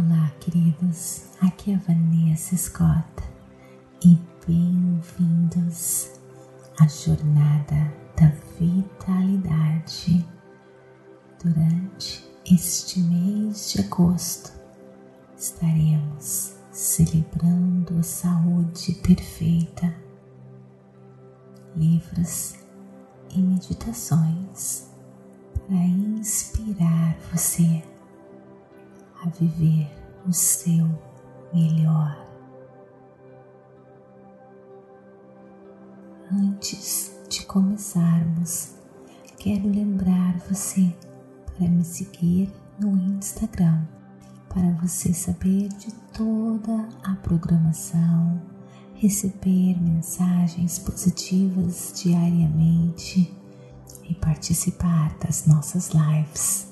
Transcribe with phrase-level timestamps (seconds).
[0.00, 1.24] Olá, queridos.
[1.42, 3.04] Aqui é Vanessa Scott
[4.02, 6.12] e bem-vindos
[6.78, 8.28] à jornada da
[8.58, 10.26] vitalidade
[11.44, 14.58] durante este mês de agosto.
[15.36, 19.94] Estaremos celebrando a saúde perfeita,
[21.76, 22.54] livros
[23.36, 24.88] e meditações
[25.66, 27.82] para inspirar você
[29.22, 30.88] a viver o seu
[31.52, 32.26] melhor.
[36.32, 38.74] Antes de começarmos,
[39.38, 40.94] quero lembrar você
[41.56, 43.84] para me seguir no Instagram
[44.52, 48.42] para você saber de toda a programação,
[48.94, 53.32] receber mensagens positivas diariamente
[54.08, 56.68] e participar das nossas lives.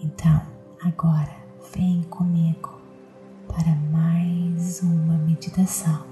[0.00, 0.40] Então,
[0.80, 1.41] agora
[1.74, 2.80] vem comigo
[3.48, 6.04] para mais uma meditação.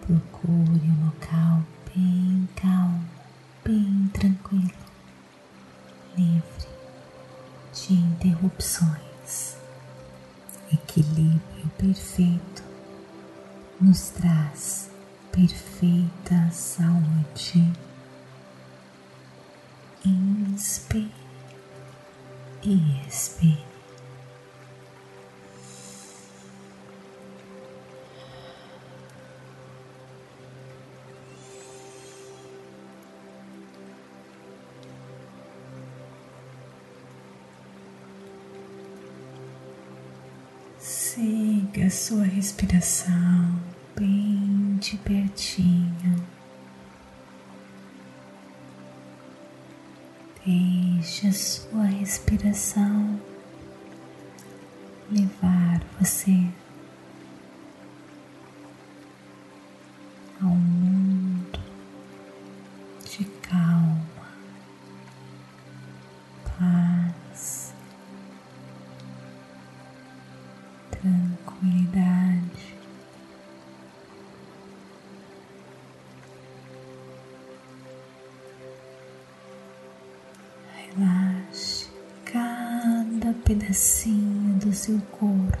[0.00, 1.62] Procure um local
[1.94, 3.04] bem calmo,
[3.64, 4.70] bem tranquilo,
[6.16, 6.68] livre
[7.72, 9.56] de interrupções.
[10.72, 12.62] Equilíbrio perfeito
[13.80, 14.91] nos traz
[15.32, 17.72] perfeita saúde.
[20.04, 21.10] Inspire
[22.62, 23.64] e expire.
[40.78, 43.71] Siga a sua respiração
[44.92, 46.22] de pertinho.
[50.44, 53.18] Deixe a sua respiração
[55.10, 56.46] levar você
[60.42, 61.61] ao mundo
[85.10, 85.58] corpo.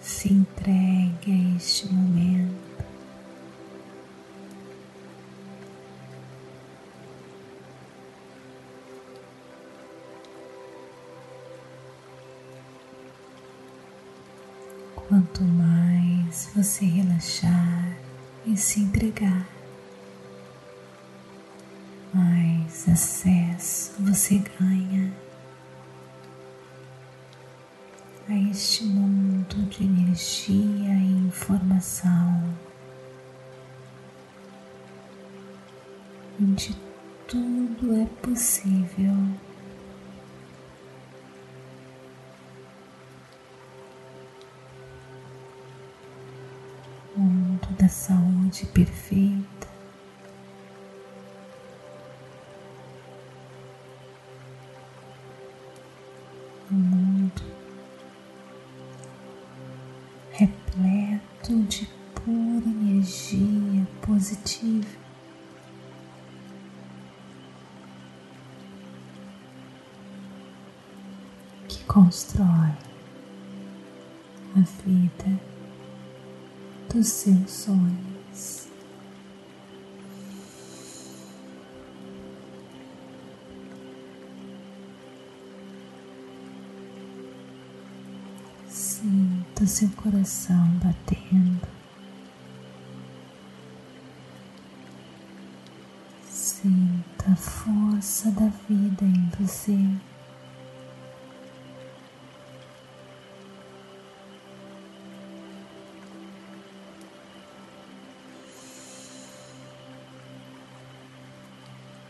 [0.00, 2.70] Se entregue a este momento.
[15.08, 17.96] Quanto mais você relaxar
[18.46, 19.48] e se entregar,
[22.80, 25.12] mais acesso você ganha
[28.28, 32.56] a este mundo de energia e informação,
[36.40, 36.76] onde
[37.26, 39.14] tudo é possível.
[47.16, 49.59] mundo da saúde perfeita.
[60.40, 64.88] Repleto de pura energia positiva.
[71.68, 72.72] Que constrói
[74.56, 75.40] a vida
[76.88, 78.69] dos seus sonhos.
[89.70, 91.68] Seu coração batendo.
[96.28, 99.78] Sinta a força da vida em você.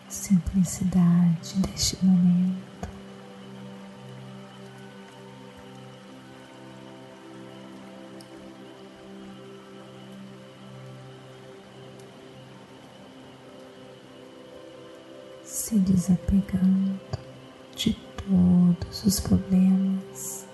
[0.09, 2.70] simplicidade deste momento.
[15.51, 17.01] Se desapegando
[17.75, 20.47] de todos os problemas.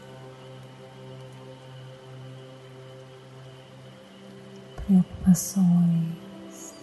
[4.86, 6.74] preocupações.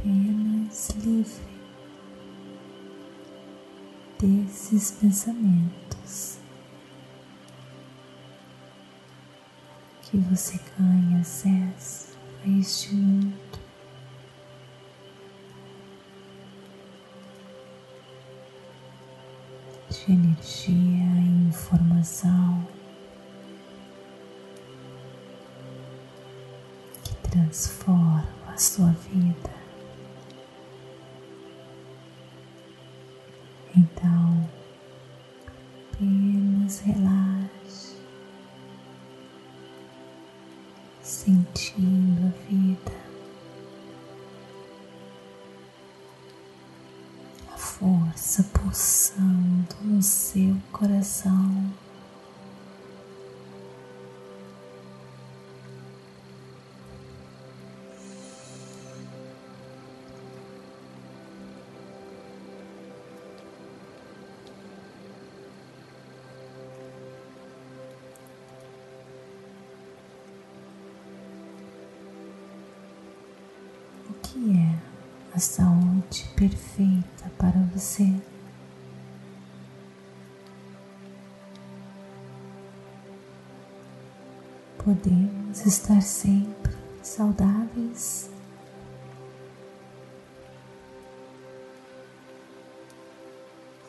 [0.00, 1.42] Apenas livre
[4.18, 5.91] desses pensamentos
[10.12, 13.32] que você ganha acesso a este mundo.
[19.88, 22.66] de energia e informação
[27.04, 29.61] que transforma a sua vida.
[47.82, 51.72] Força pulsando no seu coração.
[74.08, 74.78] O que é
[75.34, 77.21] a saúde perfeita?
[77.42, 78.08] Para você.
[84.78, 86.72] Podemos estar sempre
[87.02, 88.30] saudáveis.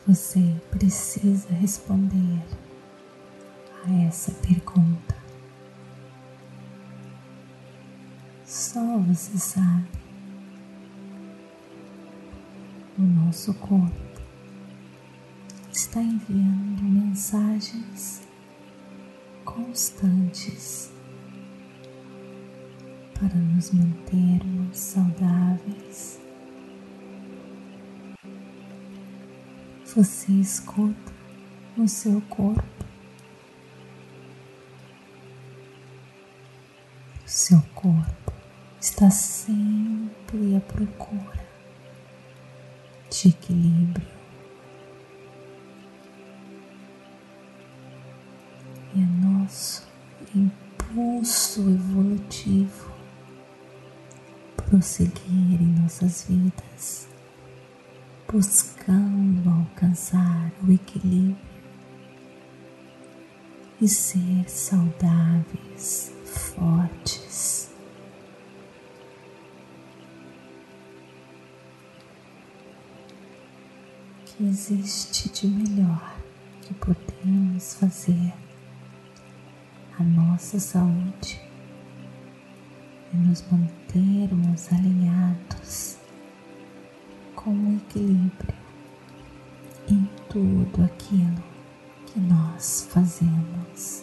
[0.04, 2.42] Você precisa responder
[3.86, 5.14] a essa pergunta.
[8.44, 10.03] Só você sabe.
[13.04, 13.92] O nosso corpo
[15.70, 18.22] está enviando mensagens
[19.44, 20.90] constantes
[23.12, 26.18] para nos mantermos saudáveis.
[29.94, 31.12] Você escuta
[31.76, 32.86] o seu corpo,
[37.22, 38.32] o seu corpo
[38.80, 41.43] está sempre à procura
[43.14, 44.06] de equilíbrio.
[48.94, 49.86] E é nosso
[50.34, 52.92] impulso evolutivo
[54.56, 57.08] prosseguir em nossas vidas,
[58.30, 61.36] buscando alcançar o equilíbrio
[63.80, 67.73] e ser saudáveis, fortes
[74.36, 76.16] que existe de melhor
[76.62, 78.32] que podemos fazer
[79.98, 81.40] a nossa saúde
[83.12, 85.98] e nos mantermos alinhados
[87.36, 88.54] com o equilíbrio
[89.88, 91.44] em tudo aquilo
[92.06, 94.02] que nós fazemos.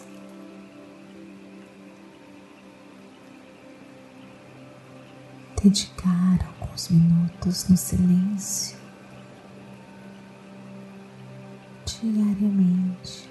[5.62, 8.81] Dedicar alguns minutos no silêncio
[12.02, 13.28] diariamente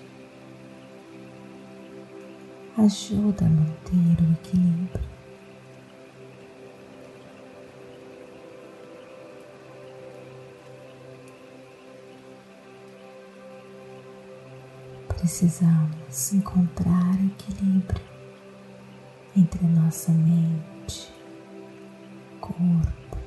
[2.78, 5.12] ajuda a manter o equilíbrio.
[15.10, 18.02] Precisamos encontrar equilíbrio
[19.36, 21.12] entre nossa mente,
[22.40, 23.18] corpo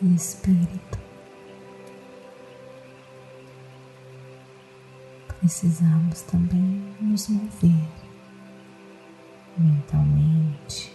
[0.00, 1.11] e espírito.
[5.42, 7.88] Precisamos também nos mover
[9.58, 10.92] mentalmente,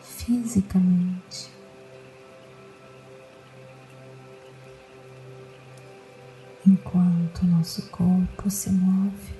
[0.00, 1.52] fisicamente.
[6.66, 9.34] Enquanto nosso corpo se move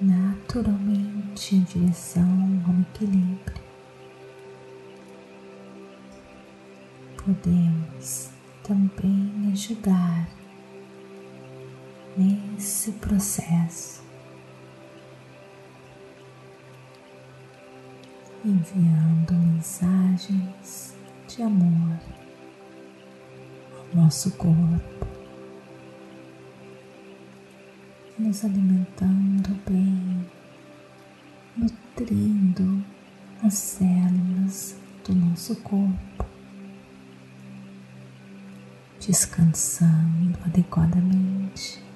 [0.00, 3.62] naturalmente em direção ao equilíbrio,
[7.22, 8.30] podemos
[8.62, 10.37] também ajudar
[12.18, 14.02] nesse processo,
[18.44, 20.96] enviando mensagens
[21.28, 21.96] de amor
[23.72, 25.06] ao nosso corpo,
[28.18, 30.26] nos alimentando bem,
[31.56, 32.84] nutrindo
[33.44, 36.26] as células do nosso corpo,
[38.98, 41.87] descansando adequadamente,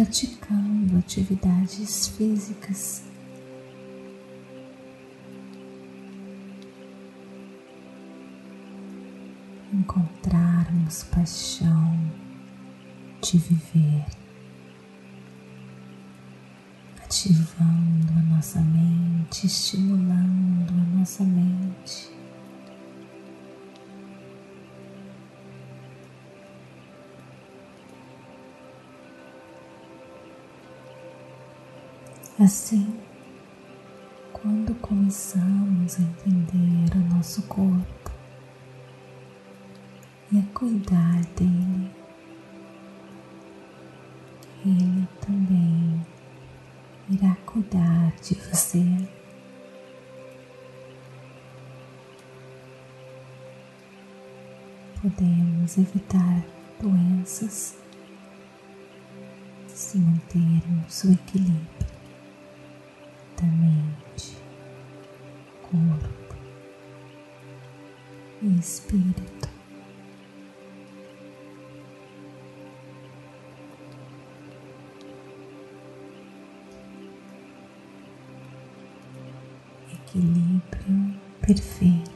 [0.00, 3.04] praticando atividades físicas.
[9.74, 12.00] Encontrarmos paixão
[13.20, 14.06] de viver.
[17.04, 22.19] ativando a nossa mente, estimulando a nossa mente.
[32.42, 32.98] Assim,
[34.32, 38.10] quando começamos a entender o nosso corpo
[40.32, 41.90] e a cuidar dele,
[44.64, 46.06] ele também
[47.10, 48.86] irá cuidar de você.
[55.02, 56.42] Podemos evitar
[56.80, 57.76] doenças
[59.68, 61.89] se mantermos o equilíbrio
[63.40, 64.36] da mente,
[65.62, 66.36] corpo
[68.42, 69.48] e espírito.
[80.10, 82.09] equilíbrio perfeito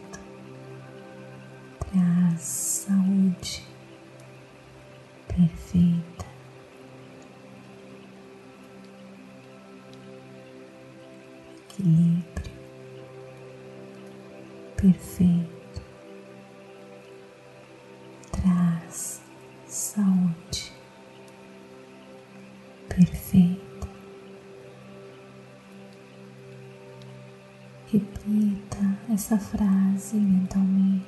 [29.15, 31.05] essa frase mentalmente.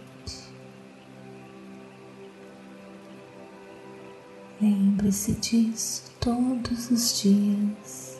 [4.61, 8.16] Lembre-se disso todos os dias.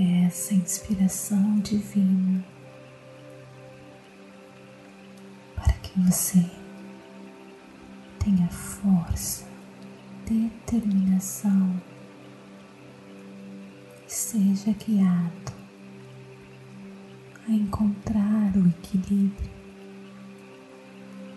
[0.00, 2.42] Peça inspiração divina
[5.54, 6.42] para que você
[8.18, 9.46] tenha força,
[10.24, 11.78] determinação
[14.06, 15.52] e seja guiado
[17.46, 19.50] a encontrar o equilíbrio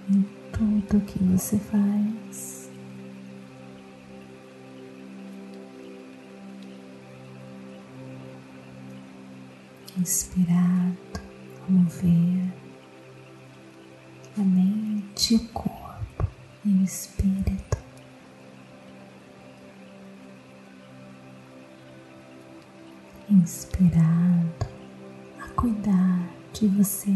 [0.10, 0.22] em
[0.54, 2.63] tudo que você faz.
[10.04, 11.22] Inspirado
[11.66, 12.54] a mover
[14.38, 16.28] a mente, o corpo
[16.66, 17.78] e o espírito.
[23.30, 24.68] Inspirado
[25.40, 27.16] a cuidar de você.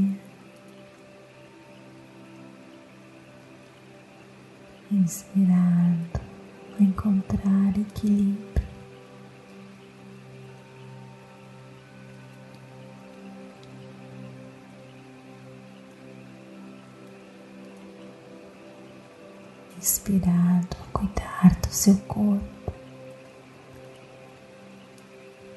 [4.89, 6.21] Inspirado
[6.79, 8.66] a encontrar equilíbrio.
[20.07, 22.73] Inspirado a cuidar do seu corpo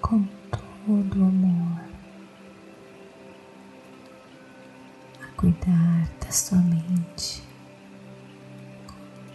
[0.03, 1.85] com todo o amor,
[5.23, 7.45] a cuidar da sua mente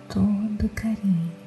[0.10, 1.45] com todo carinho.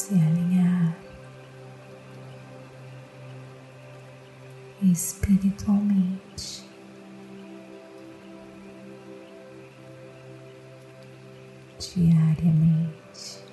[0.00, 0.96] se alinhar
[4.82, 6.64] espiritualmente.
[11.78, 13.44] Diariamente,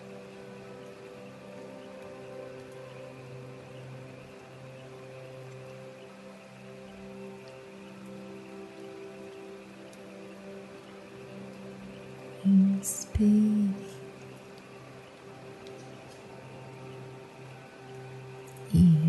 [12.46, 13.57] inspire.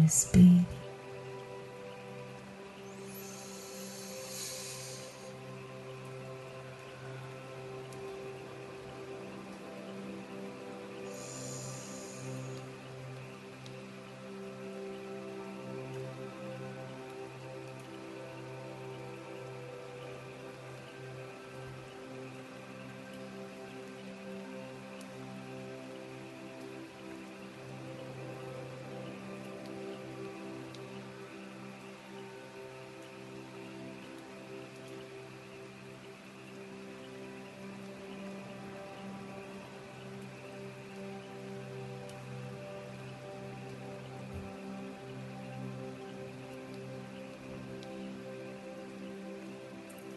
[0.08, 0.47] E expire.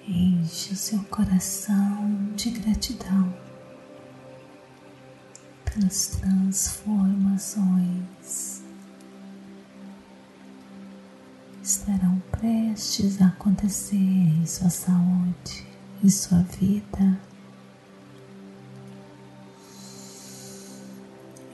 [0.08, 3.34] Enche o seu coração de gratidão
[5.66, 8.62] pelas transformações
[11.62, 15.66] estarão prestes a acontecer em sua saúde
[16.04, 17.20] e sua vida.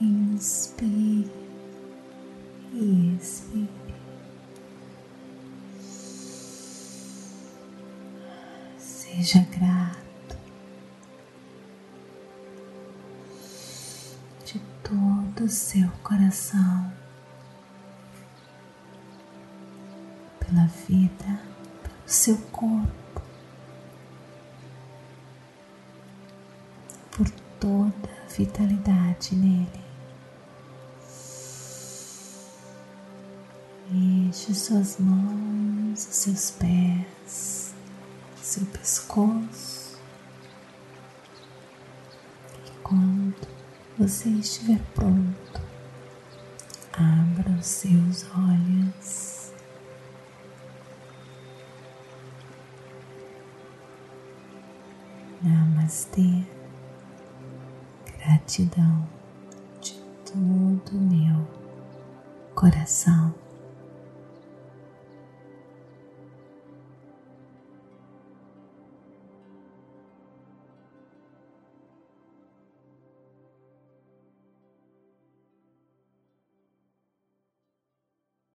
[0.00, 1.30] Inspire
[2.72, 3.97] e expire.
[9.18, 10.36] Seja grato
[14.46, 16.92] de todo o seu coração
[20.38, 21.42] pela vida,
[21.82, 23.22] pelo seu corpo,
[27.10, 29.84] por toda a vitalidade nele.
[33.90, 37.57] Enche suas mãos, seus pés
[38.58, 39.98] seu pescoço.
[42.66, 43.46] E quando
[43.96, 45.60] você estiver pronto,
[46.92, 49.52] abra os seus olhos.
[55.40, 56.44] Namastê,
[58.18, 59.08] gratidão
[59.80, 59.94] de
[60.24, 61.46] todo meu
[62.56, 63.32] coração.